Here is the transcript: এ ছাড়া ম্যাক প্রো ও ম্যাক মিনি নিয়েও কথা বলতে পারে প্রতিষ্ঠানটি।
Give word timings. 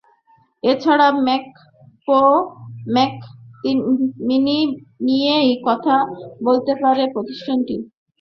এ 0.63 0.71
ছাড়া 0.83 1.07
ম্যাক 1.25 1.45
প্রো 2.03 2.21
ও 2.29 2.35
ম্যাক 2.95 3.15
মিনি 4.27 4.59
নিয়েও 5.05 5.51
কথা 5.67 5.95
বলতে 6.47 6.73
পারে 6.81 7.03
প্রতিষ্ঠানটি। 7.13 7.75